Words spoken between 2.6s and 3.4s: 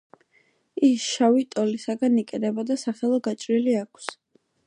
და სახელო